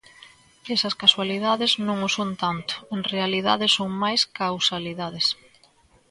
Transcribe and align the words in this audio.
Esas 0.75 0.95
casualidades 1.03 1.71
non 1.87 1.97
o 2.07 2.09
son 2.17 2.29
tanto, 2.43 2.73
en 2.95 3.01
realidade 3.13 3.65
son 3.77 3.89
máis 4.03 4.21
causalidades. 4.41 5.25